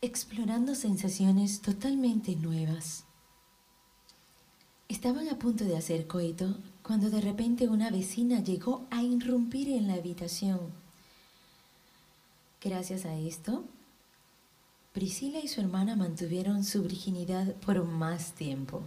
explorando 0.00 0.74
sensaciones 0.74 1.60
totalmente 1.60 2.34
nuevas. 2.36 3.04
Estaban 4.88 5.28
a 5.28 5.38
punto 5.38 5.64
de 5.64 5.76
hacer 5.76 6.06
coito 6.06 6.56
cuando 6.82 7.10
de 7.10 7.20
repente 7.20 7.68
una 7.68 7.90
vecina 7.90 8.42
llegó 8.42 8.86
a 8.90 9.02
irrumpir 9.02 9.68
en 9.68 9.88
la 9.88 9.94
habitación. 9.94 10.60
Gracias 12.62 13.04
a 13.06 13.16
esto, 13.16 13.64
Priscila 14.92 15.40
y 15.40 15.48
su 15.48 15.60
hermana 15.60 15.96
mantuvieron 15.96 16.62
su 16.64 16.82
virginidad 16.82 17.54
por 17.56 17.82
más 17.84 18.32
tiempo. 18.32 18.82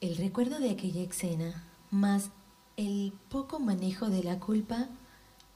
El 0.00 0.16
recuerdo 0.16 0.60
de 0.60 0.70
aquella 0.70 1.02
escena, 1.02 1.62
más 1.90 2.30
el 2.78 3.12
poco 3.28 3.60
manejo 3.60 4.08
de 4.08 4.24
la 4.24 4.40
culpa, 4.40 4.88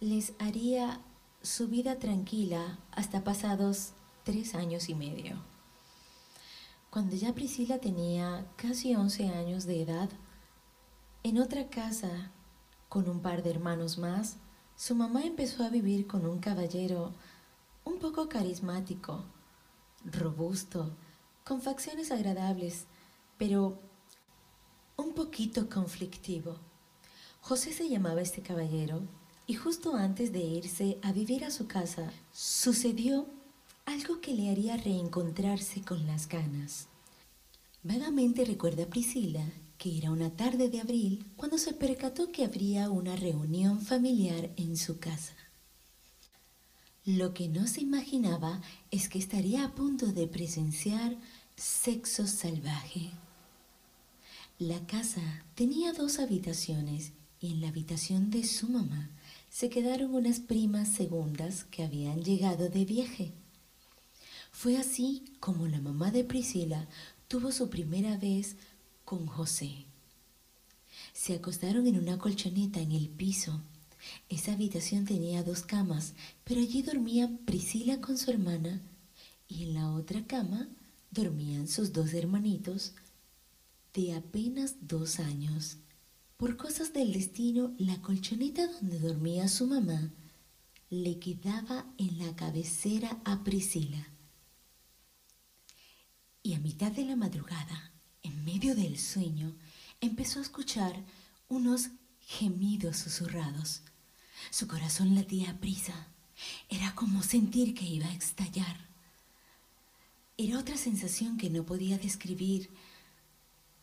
les 0.01 0.35
haría 0.39 1.01
su 1.41 1.69
vida 1.69 1.99
tranquila 1.99 2.79
hasta 2.91 3.25
pasados 3.25 3.93
tres 4.23 4.55
años 4.55 4.91
y 4.91 4.95
medio. 4.95 5.39
Cuando 6.91 7.17
ya 7.17 7.33
Priscila 7.33 7.79
tenía 7.79 8.47
casi 8.57 8.95
11 8.95 9.31
años 9.31 9.65
de 9.65 9.81
edad, 9.81 10.11
en 11.23 11.39
otra 11.39 11.69
casa, 11.71 12.31
con 12.91 13.09
un 13.09 13.21
par 13.21 13.43
de 13.43 13.51
hermanos 13.51 13.97
más, 13.97 14.37
su 14.77 14.95
mamá 14.95 15.23
empezó 15.23 15.65
a 15.65 15.71
vivir 15.71 16.07
con 16.07 16.27
un 16.27 16.39
caballero 16.39 17.15
un 17.83 17.99
poco 17.99 18.29
carismático, 18.29 19.25
robusto, 20.05 20.91
con 21.45 21.63
facciones 21.63 22.13
agradables, 22.13 22.85
pero 23.39 23.79
poquito 25.15 25.69
conflictivo. 25.69 26.57
José 27.41 27.73
se 27.73 27.89
llamaba 27.89 28.21
este 28.23 28.43
caballero 28.43 29.03
y 29.47 29.55
justo 29.55 29.95
antes 29.95 30.33
de 30.33 30.41
irse 30.41 30.99
a 31.03 31.13
vivir 31.13 31.45
a 31.45 31.51
su 31.51 31.67
casa 31.67 32.11
sucedió 32.33 33.27
algo 33.87 34.21
que 34.21 34.33
le 34.33 34.51
haría 34.51 34.77
reencontrarse 34.77 35.83
con 35.83 36.07
las 36.07 36.29
ganas. 36.29 36.89
Vagamente 37.83 38.45
recuerda 38.45 38.85
a 38.85 38.89
Priscila 38.89 39.45
que 39.77 39.99
era 39.99 40.11
una 40.11 40.31
tarde 40.31 40.69
de 40.69 40.81
abril 40.81 41.27
cuando 41.37 41.59
se 41.59 41.75
percató 41.75 42.33
que 42.33 42.45
habría 42.45 42.89
una 42.91 43.17
reunión 43.17 43.81
familiar 43.81 44.51
en 44.57 44.77
su 44.77 44.99
casa. 44.99 45.35
Lo 47.05 47.35
que 47.35 47.49
no 47.49 47.67
se 47.67 47.83
imaginaba 47.83 48.63
es 48.91 49.11
que 49.11 49.19
estaría 49.19 49.65
a 49.65 49.75
punto 49.75 50.07
de 50.07 50.27
presenciar 50.27 51.17
sexo 51.57 52.27
salvaje. 52.27 53.11
La 54.61 54.87
casa 54.87 55.45
tenía 55.57 55.93
dos 55.93 56.21
habitaciones 56.21 57.11
y 57.41 57.51
en 57.51 57.61
la 57.61 57.71
habitación 57.71 58.31
de 58.31 58.45
su 58.45 58.69
mamá 58.69 59.11
se 59.51 59.69
quedaron 59.69 60.15
unas 60.15 60.39
primas 60.39 60.87
segundas 60.89 61.65
que 61.65 61.83
habían 61.83 62.23
llegado 62.23 62.69
de 62.69 62.85
viaje. 62.85 63.33
Fue 64.53 64.77
así 64.77 65.25
como 65.41 65.67
la 65.67 65.81
mamá 65.81 66.13
de 66.13 66.23
Priscila 66.23 66.87
tuvo 67.27 67.51
su 67.51 67.69
primera 67.69 68.17
vez 68.17 68.55
con 69.05 69.27
José. 69.27 69.87
Se 71.13 71.35
acostaron 71.35 71.89
en 71.89 71.99
una 71.99 72.19
colchoneta 72.19 72.79
en 72.79 72.93
el 72.93 73.09
piso. 73.09 73.61
Esa 74.29 74.53
habitación 74.53 75.05
tenía 75.05 75.43
dos 75.43 75.63
camas, 75.63 76.15
pero 76.45 76.61
allí 76.61 76.83
dormía 76.83 77.29
Priscila 77.45 78.01
con 78.01 78.17
su 78.17 78.31
hermana 78.31 78.81
y 79.49 79.65
en 79.65 79.75
la 79.75 79.91
otra 79.91 80.25
cama 80.25 80.69
dormían 81.11 81.67
sus 81.67 81.93
dos 81.93 82.15
hermanitos 82.15 82.93
de 83.95 84.15
apenas 84.15 84.75
dos 84.81 85.21
años. 85.21 85.79
Por 86.37 86.57
cosas 86.57 86.93
del 86.93 87.13
destino, 87.13 87.73
la 87.79 88.03
colchoneta 88.03 88.67
donde 88.67 88.99
dormía 88.99 89.49
su 89.49 89.67
mamá 89.67 90.13
le 90.91 91.19
quedaba 91.19 91.87
en 91.97 92.19
la 92.19 92.35
cabecera 92.37 93.21
a 93.25 93.43
Priscila. 93.45 94.09
Y 96.43 96.55
a 96.55 96.59
mitad 96.59 96.93
de 96.93 97.05
la 97.05 97.17
madrugada, 97.17 97.93
en 98.23 98.45
medio 98.45 98.75
del 98.75 98.99
sueño, 98.99 99.57
empezó 100.01 100.41
a 100.41 100.43
escuchar 100.43 101.05
unos 101.49 101.91
gemidos 102.21 102.99
susurrados. 102.99 103.83
Su 104.51 104.67
corazón 104.67 105.15
latía 105.15 105.51
a 105.51 105.59
prisa. 105.59 106.09
Era 106.69 106.95
como 106.95 107.23
sentir 107.23 107.75
que 107.75 107.87
iba 107.87 108.07
a 108.07 108.15
estallar. 108.15 108.89
Era 110.37 110.59
otra 110.59 110.77
sensación 110.77 111.39
que 111.39 111.49
no 111.49 111.65
podía 111.65 111.97
describir, 111.97 112.71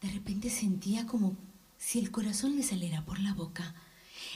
de 0.01 0.09
repente 0.09 0.49
sentía 0.49 1.05
como 1.05 1.37
si 1.77 1.99
el 1.99 2.11
corazón 2.11 2.55
le 2.55 2.63
saliera 2.63 3.05
por 3.05 3.19
la 3.19 3.33
boca. 3.33 3.75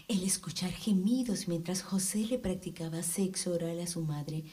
El 0.08 0.24
escuchar 0.24 0.72
gemidos 0.72 1.48
mientras 1.48 1.82
José 1.82 2.20
le 2.26 2.38
practicaba 2.38 3.02
sexo 3.04 3.54
oral 3.54 3.80
a 3.80 3.88
su 3.88 4.02
madre. 4.02 4.44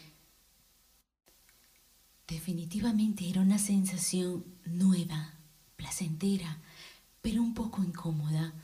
Definitivamente 2.26 3.28
era 3.28 3.42
una 3.42 3.58
sensación 3.58 4.44
nueva, 4.64 5.34
placentera, 5.76 6.60
pero 7.20 7.42
un 7.42 7.54
poco 7.54 7.82
incómoda, 7.82 8.54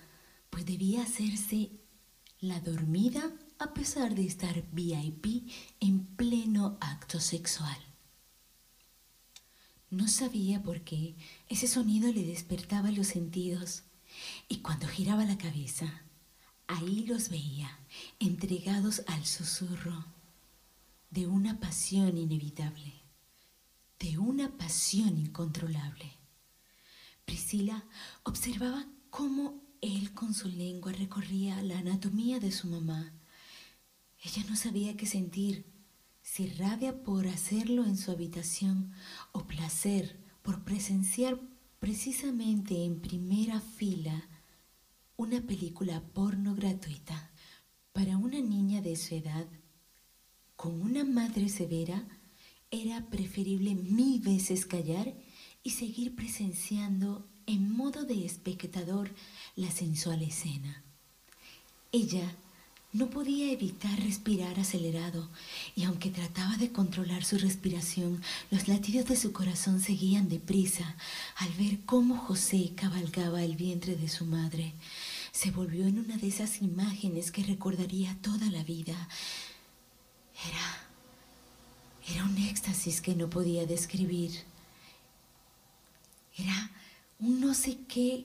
pues 0.50 0.64
debía 0.64 1.02
hacerse 1.02 1.70
la 2.40 2.60
dormida 2.60 3.30
a 3.58 3.74
pesar 3.74 4.14
de 4.14 4.24
estar 4.24 4.62
VIP 4.72 5.50
en 5.80 6.06
pleno 6.06 6.78
acto 6.80 7.20
sexual. 7.20 7.87
No 9.90 10.06
sabía 10.06 10.62
por 10.62 10.82
qué 10.82 11.14
ese 11.48 11.66
sonido 11.66 12.12
le 12.12 12.24
despertaba 12.24 12.90
los 12.90 13.06
sentidos 13.06 13.84
y 14.48 14.58
cuando 14.58 14.86
giraba 14.86 15.24
la 15.24 15.38
cabeza, 15.38 16.02
ahí 16.66 17.04
los 17.06 17.30
veía, 17.30 17.78
entregados 18.18 19.02
al 19.06 19.24
susurro 19.24 20.04
de 21.10 21.26
una 21.26 21.58
pasión 21.58 22.18
inevitable, 22.18 22.92
de 23.98 24.18
una 24.18 24.56
pasión 24.58 25.16
incontrolable. 25.18 26.12
Priscila 27.24 27.84
observaba 28.24 28.86
cómo 29.08 29.62
él 29.80 30.12
con 30.12 30.34
su 30.34 30.48
lengua 30.48 30.92
recorría 30.92 31.62
la 31.62 31.78
anatomía 31.78 32.40
de 32.40 32.52
su 32.52 32.68
mamá. 32.68 33.12
Ella 34.22 34.44
no 34.48 34.56
sabía 34.56 34.96
qué 34.96 35.06
sentir 35.06 35.67
si 36.30 36.46
rabia 36.46 37.02
por 37.02 37.26
hacerlo 37.26 37.84
en 37.86 37.96
su 37.96 38.10
habitación 38.10 38.92
o 39.32 39.46
placer 39.46 40.14
por 40.42 40.62
presenciar 40.62 41.40
precisamente 41.80 42.84
en 42.84 43.00
primera 43.00 43.60
fila 43.60 44.28
una 45.16 45.40
película 45.40 46.02
porno 46.12 46.54
gratuita 46.54 47.30
para 47.92 48.18
una 48.18 48.40
niña 48.40 48.82
de 48.82 48.94
su 48.96 49.14
edad, 49.14 49.46
con 50.54 50.80
una 50.82 51.02
madre 51.02 51.48
severa, 51.48 52.06
era 52.70 53.06
preferible 53.08 53.74
mil 53.74 54.20
veces 54.20 54.66
callar 54.66 55.14
y 55.62 55.70
seguir 55.70 56.14
presenciando 56.14 57.26
en 57.46 57.74
modo 57.74 58.04
de 58.04 58.26
espectador 58.26 59.10
la 59.56 59.70
sensual 59.70 60.22
escena. 60.22 60.84
Ella 61.90 62.36
no 62.92 63.10
podía 63.10 63.52
evitar 63.52 63.98
respirar 64.00 64.58
acelerado 64.58 65.28
y 65.76 65.84
aunque 65.84 66.10
trataba 66.10 66.56
de 66.56 66.72
controlar 66.72 67.24
su 67.24 67.38
respiración, 67.38 68.22
los 68.50 68.68
latidos 68.68 69.06
de 69.06 69.16
su 69.16 69.32
corazón 69.32 69.80
seguían 69.80 70.28
deprisa 70.28 70.96
al 71.36 71.52
ver 71.52 71.80
cómo 71.84 72.16
José 72.16 72.72
cabalgaba 72.74 73.42
el 73.42 73.56
vientre 73.56 73.96
de 73.96 74.08
su 74.08 74.24
madre. 74.24 74.72
Se 75.32 75.50
volvió 75.50 75.86
en 75.86 75.98
una 75.98 76.16
de 76.16 76.28
esas 76.28 76.62
imágenes 76.62 77.30
que 77.30 77.44
recordaría 77.44 78.16
toda 78.22 78.50
la 78.50 78.64
vida. 78.64 79.08
Así 82.78 82.90
es 82.90 83.00
que 83.00 83.16
no 83.16 83.28
podía 83.28 83.66
describir. 83.66 84.30
Era 86.36 86.70
un 87.18 87.40
no 87.40 87.52
sé 87.52 87.78
qué 87.88 88.24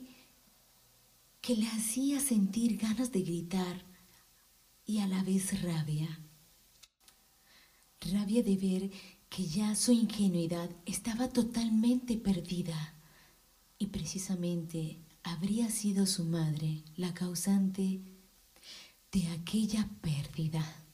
que 1.40 1.56
le 1.56 1.66
hacía 1.66 2.20
sentir 2.20 2.76
ganas 2.78 3.10
de 3.10 3.22
gritar 3.22 3.93
y 4.86 4.98
a 4.98 5.06
la 5.06 5.22
vez 5.22 5.62
rabia. 5.62 6.20
Rabia 8.00 8.42
de 8.42 8.56
ver 8.56 8.90
que 9.28 9.46
ya 9.46 9.74
su 9.74 9.92
ingenuidad 9.92 10.70
estaba 10.86 11.28
totalmente 11.28 12.16
perdida 12.16 12.94
y 13.78 13.86
precisamente 13.86 15.00
habría 15.22 15.70
sido 15.70 16.06
su 16.06 16.24
madre 16.24 16.84
la 16.96 17.14
causante 17.14 18.02
de 19.10 19.28
aquella 19.28 19.88
pérdida. 20.00 20.84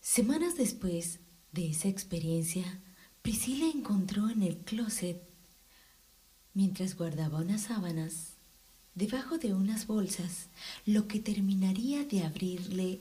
Semanas 0.00 0.56
después 0.56 1.20
de 1.52 1.70
esa 1.70 1.88
experiencia, 1.88 2.82
Priscila 3.22 3.66
encontró 3.66 4.28
en 4.28 4.42
el 4.42 4.58
closet, 4.58 5.22
mientras 6.54 6.96
guardaba 6.96 7.40
unas 7.40 7.62
sábanas, 7.62 8.35
debajo 8.96 9.36
de 9.38 9.52
unas 9.52 9.86
bolsas, 9.86 10.48
lo 10.86 11.06
que 11.06 11.20
terminaría 11.20 12.04
de 12.04 12.24
abrirle 12.24 12.98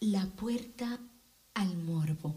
la 0.00 0.24
puerta 0.26 1.00
al 1.52 1.76
morbo. 1.76 2.36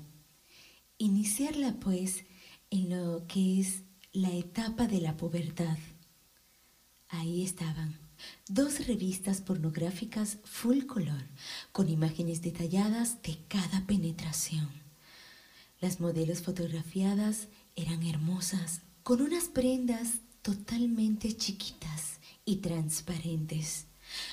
Iniciarla 0.98 1.76
pues 1.80 2.26
en 2.72 2.90
lo 2.90 3.26
que 3.28 3.62
es 3.62 3.84
la 4.12 4.32
etapa 4.32 4.88
de 4.88 5.00
la 5.00 5.16
pubertad. 5.16 5.78
Ahí 7.10 7.44
estaban 7.44 7.96
dos 8.50 8.88
revistas 8.88 9.40
pornográficas 9.42 10.40
full 10.44 10.86
color, 10.88 11.28
con 11.72 11.88
imágenes 11.90 12.42
detalladas 12.42 13.22
de 13.22 13.38
cada 13.48 13.86
penetración. 13.86 14.70
Las 15.80 16.00
modelos 16.00 16.42
fotografiadas 16.42 17.50
eran 17.76 18.02
hermosas, 18.02 18.82
con 19.04 19.22
unas 19.22 19.46
prendas 19.46 20.22
totalmente 20.48 21.36
chiquitas 21.36 22.22
y 22.46 22.58
transparentes. 22.58 23.88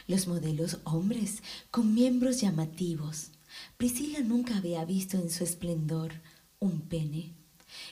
Los 0.06 0.28
modelos 0.28 0.78
hombres 0.84 1.42
con 1.72 1.92
miembros 1.92 2.40
llamativos. 2.40 3.32
Priscila 3.76 4.20
nunca 4.20 4.56
había 4.56 4.84
visto 4.84 5.16
en 5.16 5.28
su 5.28 5.42
esplendor 5.42 6.12
un 6.60 6.82
pene, 6.82 7.34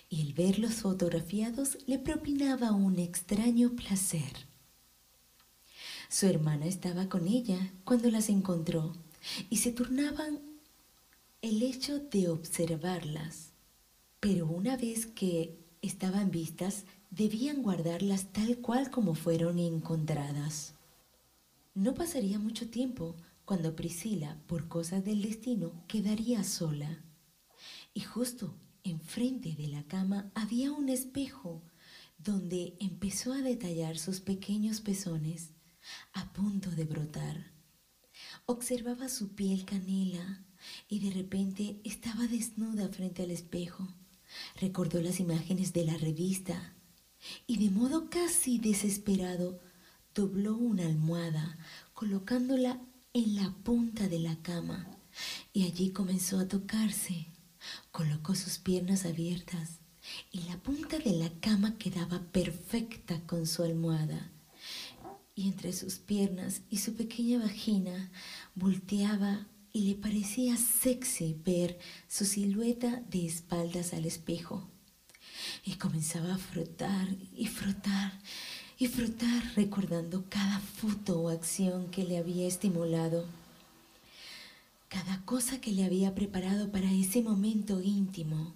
y 0.09 0.21
el 0.21 0.35
verlos 0.35 0.75
fotografiados 0.75 1.79
le 1.89 1.99
propinaba 1.99 2.71
un 2.71 3.01
extraño 3.01 3.71
placer. 3.71 4.47
Su 6.09 6.27
hermana 6.27 6.67
estaba 6.67 7.09
con 7.09 7.27
ella 7.27 7.73
cuando 7.83 8.09
las 8.09 8.29
encontró 8.29 8.93
y 9.51 9.57
se 9.57 9.73
turnaban 9.73 10.39
el 11.41 11.61
hecho 11.65 11.99
de 11.99 12.29
observarlas. 12.29 13.49
Pero 14.21 14.47
una 14.47 14.77
vez 14.77 15.07
que 15.07 15.59
estaban 15.83 16.31
vistas, 16.31 16.85
debían 17.13 17.63
guardarlas 17.63 18.33
tal 18.33 18.59
cual 18.59 18.91
como 18.91 19.15
fueron 19.15 19.59
encontradas. 19.59 20.75
No 21.75 21.93
pasaría 21.95 22.39
mucho 22.39 22.71
tiempo 22.71 23.17
cuando 23.45 23.77
Priscila, 23.77 24.41
por 24.47 24.67
cosas 24.67 25.05
del 25.05 25.21
destino, 25.21 25.85
quedaría 25.87 26.43
sola. 26.43 27.05
Y 27.93 28.01
justo 28.01 28.59
enfrente 28.83 29.55
de 29.55 29.69
la 29.69 29.85
cama 29.85 30.33
había 30.35 30.73
un 30.73 30.89
espejo 30.89 31.63
donde 32.17 32.77
empezó 32.81 33.35
a 33.35 33.43
detallar 33.43 33.99
sus 33.99 34.21
pequeños 34.21 34.81
pezones 34.81 35.51
a 36.15 36.33
punto 36.33 36.71
de 36.71 36.85
brotar. 36.85 37.53
Observaba 38.47 39.11
su 39.11 39.35
piel 39.35 39.67
canela 39.67 40.47
y 40.89 41.01
de 41.01 41.11
repente 41.11 41.79
estaba 41.85 42.27
desnuda 42.27 42.89
frente 42.89 43.23
al 43.23 43.33
espejo. 43.33 43.87
Recordó 44.59 45.03
las 45.03 45.21
imágenes 45.21 45.75
de 45.75 45.85
la 45.85 45.97
revista 45.99 46.75
y 47.47 47.59
de 47.59 47.71
modo 47.71 48.09
casi 48.11 48.59
desesperado 48.59 49.61
dobló 50.15 50.57
una 50.57 50.87
almohada 50.87 51.59
colocándola 51.95 52.81
en 53.13 53.37
la 53.37 53.55
punta 53.63 54.09
de 54.09 54.19
la 54.19 54.37
cama 54.43 54.87
y 55.53 55.65
allí 55.65 55.91
comenzó 55.91 56.39
a 56.39 56.49
tocarse. 56.49 57.27
Colocó 57.93 58.35
sus 58.35 58.59
piernas 58.59 59.05
abiertas 59.05 59.79
y 60.33 60.41
la 60.43 60.57
punta 60.59 60.99
de 60.99 61.13
la 61.13 61.31
cama 61.41 61.79
quedaba 61.79 62.21
perfecta 62.33 63.21
con 63.27 63.47
su 63.47 63.63
almohada 63.63 64.31
y 65.35 65.49
entre 65.49 65.73
sus 65.73 65.99
piernas 65.99 66.63
y 66.71 66.79
su 66.79 66.95
pequeña 66.95 67.39
vagina 67.39 68.11
volteaba 68.55 69.47
y 69.73 69.83
le 69.83 69.95
parecía 69.95 70.57
sexy 70.57 71.35
ver 71.45 71.79
su 72.09 72.25
silueta 72.25 73.03
de 73.09 73.27
espaldas 73.27 73.95
al 73.95 74.05
espejo. 74.05 74.69
Y 75.65 75.75
comenzaba 75.75 76.35
a 76.35 76.39
frotar 76.39 77.09
y 77.37 77.47
frotar 77.47 78.13
y 78.79 78.89
frotar 78.89 79.45
recordando 79.55 80.25
cada 80.29 80.59
foto 80.59 81.21
o 81.21 81.29
acción 81.29 81.89
que 81.91 82.03
le 82.03 82.19
había 82.19 82.49
estimulado, 82.49 83.27
cada 84.89 85.25
cosa 85.25 85.61
que 85.61 85.71
le 85.71 85.85
había 85.85 86.17
preparado 86.17 86.73
para 86.73 86.93
ese 86.93 87.23
momento 87.23 87.81
íntimo. 87.81 88.55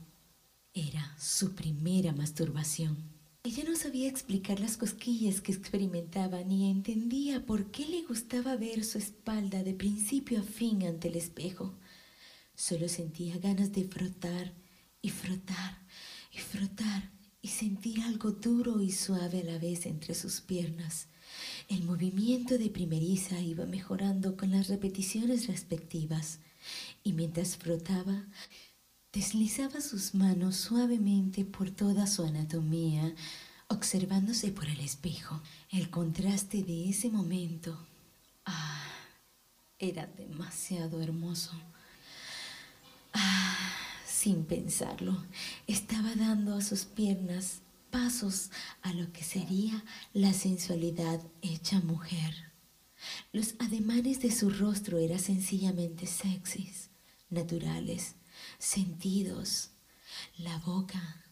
Era 0.74 1.14
su 1.16 1.54
primera 1.54 2.12
masturbación. 2.12 2.96
Ella 3.44 3.62
no 3.62 3.76
sabía 3.76 4.08
explicar 4.08 4.58
las 4.58 4.76
cosquillas 4.76 5.40
que 5.40 5.52
experimentaba 5.52 6.42
ni 6.42 6.68
entendía 6.68 7.46
por 7.46 7.70
qué 7.70 7.86
le 7.86 8.02
gustaba 8.02 8.56
ver 8.56 8.84
su 8.84 8.98
espalda 8.98 9.62
de 9.62 9.74
principio 9.74 10.40
a 10.40 10.42
fin 10.42 10.84
ante 10.84 11.06
el 11.06 11.14
espejo. 11.14 11.72
Solo 12.56 12.88
sentía 12.88 13.38
ganas 13.38 13.70
de 13.70 13.84
frotar 13.84 14.52
y 15.00 15.10
frotar 15.10 15.85
y 16.36 16.38
frotar 16.38 17.10
y 17.40 17.48
sentir 17.48 18.02
algo 18.02 18.32
duro 18.32 18.82
y 18.82 18.92
suave 18.92 19.40
a 19.40 19.44
la 19.44 19.58
vez 19.58 19.86
entre 19.86 20.14
sus 20.14 20.40
piernas. 20.40 21.06
El 21.68 21.84
movimiento 21.84 22.58
de 22.58 22.68
primeriza 22.68 23.40
iba 23.40 23.64
mejorando 23.64 24.36
con 24.36 24.50
las 24.50 24.68
repeticiones 24.68 25.46
respectivas 25.46 26.40
y 27.02 27.12
mientras 27.12 27.56
frotaba, 27.56 28.26
Deslizaba 29.16 29.80
sus 29.80 30.14
manos 30.14 30.56
suavemente 30.56 31.46
por 31.46 31.70
toda 31.70 32.06
su 32.06 32.22
anatomía, 32.22 33.14
observándose 33.66 34.50
por 34.50 34.66
el 34.66 34.78
espejo. 34.80 35.40
El 35.70 35.88
contraste 35.88 36.62
de 36.62 36.90
ese 36.90 37.08
momento, 37.08 37.78
ah, 38.44 38.84
era 39.78 40.06
demasiado 40.06 41.00
hermoso. 41.00 41.52
Ah, 43.14 43.45
sin 44.16 44.46
pensarlo, 44.46 45.22
estaba 45.66 46.14
dando 46.14 46.54
a 46.54 46.62
sus 46.62 46.86
piernas 46.86 47.60
pasos 47.90 48.50
a 48.80 48.94
lo 48.94 49.12
que 49.12 49.22
sería 49.22 49.84
la 50.14 50.32
sensualidad 50.32 51.20
hecha 51.42 51.80
mujer. 51.80 52.34
Los 53.32 53.56
ademanes 53.58 54.22
de 54.22 54.32
su 54.32 54.48
rostro 54.48 54.96
eran 54.98 55.18
sencillamente 55.18 56.06
sexys, 56.06 56.88
naturales, 57.28 58.14
sentidos. 58.58 59.70
La 60.38 60.58
boca 60.60 61.22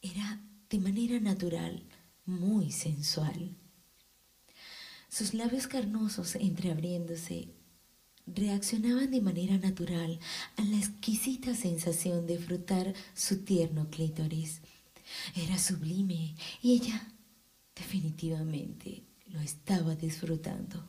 era 0.00 0.40
de 0.70 0.78
manera 0.78 1.18
natural 1.18 1.82
muy 2.24 2.70
sensual. 2.70 3.56
Sus 5.08 5.34
labios 5.34 5.66
carnosos 5.66 6.36
entreabriéndose 6.36 7.48
reaccionaban 8.34 9.10
de 9.10 9.20
manera 9.20 9.58
natural 9.58 10.18
a 10.56 10.62
la 10.62 10.76
exquisita 10.76 11.54
sensación 11.54 12.26
de 12.26 12.38
frotar 12.38 12.94
su 13.14 13.44
tierno 13.44 13.88
clítoris. 13.90 14.60
Era 15.34 15.58
sublime 15.58 16.34
y 16.62 16.72
ella 16.72 17.12
definitivamente 17.74 19.04
lo 19.26 19.40
estaba 19.40 19.94
disfrutando. 19.94 20.86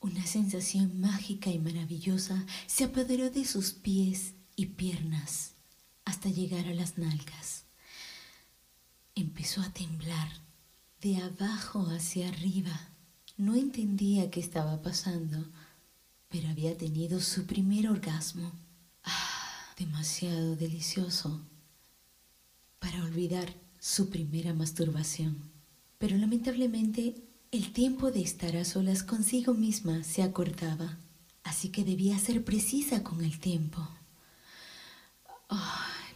Una 0.00 0.26
sensación 0.26 1.00
mágica 1.00 1.50
y 1.50 1.58
maravillosa 1.58 2.44
se 2.66 2.84
apoderó 2.84 3.30
de 3.30 3.44
sus 3.44 3.72
pies 3.72 4.34
y 4.54 4.66
piernas 4.66 5.54
hasta 6.04 6.28
llegar 6.28 6.66
a 6.66 6.74
las 6.74 6.98
nalgas. 6.98 7.64
Empezó 9.14 9.62
a 9.62 9.72
temblar 9.72 10.28
de 11.00 11.18
abajo 11.18 11.86
hacia 11.90 12.28
arriba. 12.28 12.90
No 13.36 13.54
entendía 13.54 14.30
qué 14.30 14.40
estaba 14.40 14.82
pasando, 14.82 15.50
pero 16.34 16.48
había 16.48 16.76
tenido 16.76 17.20
su 17.20 17.46
primer 17.46 17.88
orgasmo. 17.88 18.50
Ah, 19.04 19.72
demasiado 19.78 20.56
delicioso 20.56 21.40
para 22.80 23.04
olvidar 23.04 23.54
su 23.78 24.10
primera 24.10 24.52
masturbación. 24.52 25.38
Pero 25.96 26.16
lamentablemente 26.16 27.14
el 27.52 27.72
tiempo 27.72 28.10
de 28.10 28.22
estar 28.22 28.56
a 28.56 28.64
solas 28.64 29.04
consigo 29.04 29.54
misma 29.54 30.02
se 30.02 30.24
acortaba, 30.24 30.98
así 31.44 31.68
que 31.68 31.84
debía 31.84 32.18
ser 32.18 32.44
precisa 32.44 33.04
con 33.04 33.22
el 33.22 33.38
tiempo. 33.38 33.88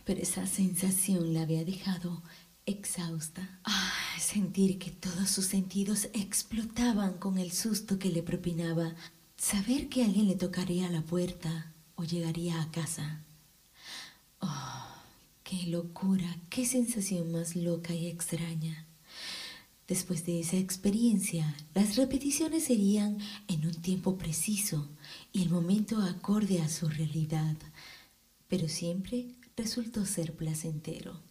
pero 0.05 0.21
esa 0.21 0.49
sensación 0.49 1.33
la 1.33 1.43
había 1.43 1.65
dejado 1.65 2.25
exhausta. 2.67 3.61
sentir 4.19 4.81
que 4.81 4.91
todos 4.91 5.31
sus 5.31 5.47
sentidos 5.47 6.09
explotaban 6.13 7.19
con 7.19 7.39
el 7.39 7.53
susto 7.53 8.01
que 8.01 8.11
le 8.11 8.25
propinaba 8.25 8.97
saber 9.39 9.89
que 9.89 10.05
alguien 10.05 10.27
le 10.27 10.35
tocaría 10.35 10.91
la 10.91 11.03
puerta 11.03 11.73
o 11.95 12.03
llegaría 12.03 12.61
a 12.61 12.71
casa. 12.71 13.25
qué 15.45 15.67
locura, 15.69 16.37
qué 16.51 16.67
sensación 16.67 17.33
más 17.33 17.57
loca 17.57 17.95
y 17.95 18.09
extraña. 18.09 18.87
Después 19.87 20.27
de 20.27 20.41
esa 20.41 20.59
experiencia, 20.59 21.57
las 21.73 21.97
repeticiones 21.97 22.65
serían 22.65 23.17
en 23.47 23.65
un 23.65 23.75
tiempo 23.81 24.19
preciso 24.19 24.91
y 25.33 25.41
el 25.43 25.49
momento 25.49 26.03
acorde 26.03 26.61
a 26.61 26.69
su 26.69 26.89
realidad, 26.89 27.57
pero 28.49 28.69
siempre 28.69 29.29
resultó 29.57 30.05
ser 30.05 30.35
placentero. 30.35 31.23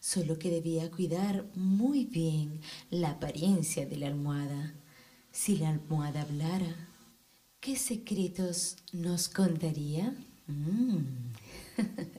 Solo 0.00 0.38
que 0.38 0.48
debía 0.48 0.90
cuidar 0.90 1.44
muy 1.54 2.06
bien 2.06 2.62
la 2.88 3.10
apariencia 3.10 3.84
de 3.84 3.98
la 3.98 4.06
almohada. 4.06 4.74
Si 5.30 5.58
la 5.58 5.68
almohada 5.68 6.22
hablara, 6.22 6.88
¿qué 7.62 7.76
secretos 7.76 8.76
nos 8.92 9.28
contaría? 9.28 10.14
Mm. 10.48 10.98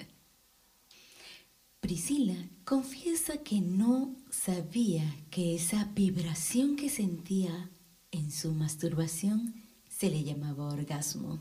Priscila 1.82 2.50
confiesa 2.64 3.38
que 3.44 3.60
no 3.60 4.16
sabía 4.32 5.04
que 5.30 5.54
esa 5.54 5.84
vibración 5.94 6.78
que 6.78 6.90
sentía 6.90 7.70
en 8.12 8.32
su 8.32 8.54
masturbación 8.54 9.54
se 9.90 10.10
le 10.10 10.24
llamaba 10.24 10.70
orgasmo. 10.70 11.40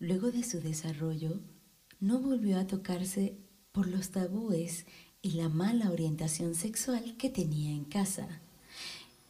Luego 0.00 0.32
de 0.32 0.42
su 0.42 0.60
desarrollo, 0.60 1.40
no 2.00 2.18
volvió 2.18 2.58
a 2.58 2.66
tocarse 2.66 3.38
por 3.70 3.86
los 3.86 4.10
tabúes 4.10 4.84
y 5.22 5.30
la 5.32 5.48
mala 5.48 5.92
orientación 5.92 6.56
sexual 6.56 7.16
que 7.16 7.30
tenía 7.30 7.70
en 7.70 7.84
casa. 7.84 8.42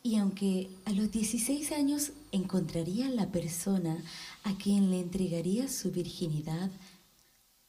Y 0.06 0.14
aunque 0.18 0.70
a 0.84 0.92
los 0.92 1.10
16 1.10 1.72
años 1.72 2.12
encontraría 2.30 3.08
la 3.08 3.32
persona 3.32 4.00
a 4.44 4.56
quien 4.56 4.92
le 4.92 5.00
entregaría 5.00 5.66
su 5.66 5.90
virginidad, 5.90 6.70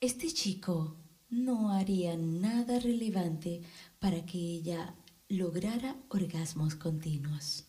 este 0.01 0.31
chico 0.31 0.95
no 1.31 1.71
haría 1.71 2.15
nada 2.15 2.77
relevante 2.77 3.63
para 3.97 4.23
que 4.27 4.37
ella 4.37 4.93
lograra 5.29 5.95
orgasmos 6.09 6.75
continuos. 6.75 7.65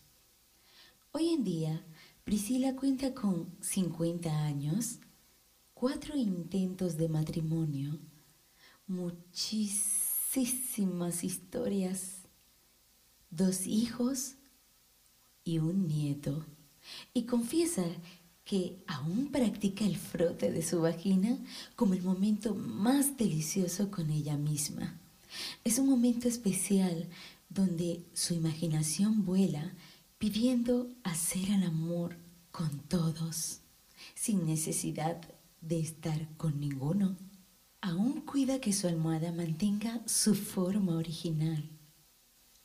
Hoy 1.13 1.31
en 1.31 1.45
día, 1.45 1.83
Priscila 2.25 2.77
cuenta 2.77 3.15
con 3.15 3.57
50 3.63 4.45
años, 4.45 4.99
cuatro 5.73 6.15
intentos 6.15 6.99
de 6.99 7.09
matrimonio, 7.09 7.99
muchísimas 8.87 10.05
historias, 11.25 12.17
dos 13.31 13.67
hijos 13.67 14.35
y 15.49 15.61
un 15.61 15.89
nieto, 15.89 16.45
y 17.15 17.23
confiesa 17.23 17.87
que 18.45 18.85
aún 18.87 19.29
practica 19.33 19.87
el 19.87 19.97
frote 19.97 20.53
de 20.53 20.63
su 20.63 20.83
vagina 20.83 21.39
como 21.75 21.95
el 21.95 22.03
momento 22.03 22.55
más 22.55 23.17
delicioso 23.17 23.91
con 23.91 24.11
ella 24.11 24.37
misma. 24.37 25.01
Es 25.65 25.79
un 25.79 25.89
momento 25.89 26.29
especial 26.29 27.09
donde 27.49 28.05
su 28.13 28.35
imaginación 28.35 29.25
vuela 29.25 29.73
pidiendo 30.19 30.91
hacer 31.03 31.49
el 31.49 31.63
amor 31.63 32.19
con 32.51 32.81
todos, 32.81 33.61
sin 34.15 34.45
necesidad 34.45 35.19
de 35.63 35.81
estar 35.81 36.29
con 36.37 36.61
ninguno. 36.61 37.17
Aún 37.81 38.21
cuida 38.21 38.61
que 38.61 38.75
su 38.75 38.87
almohada 38.87 39.33
mantenga 39.33 40.03
su 40.07 40.35
forma 40.35 40.97
original. 40.97 41.71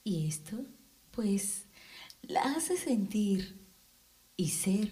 Y 0.04 0.26
esto, 0.28 0.66
pues, 1.12 1.63
la 2.24 2.42
hace 2.42 2.78
sentir 2.78 3.60
y 4.38 4.50
ser 4.50 4.92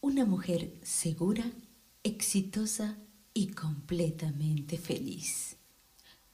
una 0.00 0.24
mujer 0.24 0.80
segura, 0.82 1.44
exitosa 2.02 2.98
y 3.34 3.48
completamente 3.48 4.78
feliz. 4.78 5.56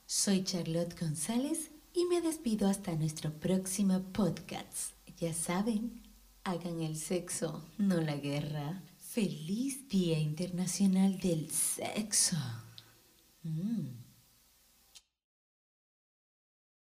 Soy 0.07 0.45
Charlotte 0.45 0.99
González 0.99 1.71
y 1.93 2.07
me 2.07 2.21
despido 2.21 2.69
hasta 2.69 2.95
nuestro 2.95 3.33
próximo 3.33 4.01
podcast. 4.13 4.93
Ya 5.19 5.35
saben, 5.35 6.01
hagan 6.45 6.81
el 6.81 6.97
sexo, 6.97 7.65
no 7.77 8.01
la 8.01 8.17
guerra. 8.17 8.83
Feliz 8.99 9.89
Día 9.89 10.19
Internacional 10.19 11.19
del 11.19 11.51
Sexo. 11.51 12.37
Mm. 13.43 14.08